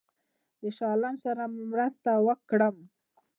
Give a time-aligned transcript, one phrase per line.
[0.61, 2.75] د شاه عالم سره مرسته وکړم.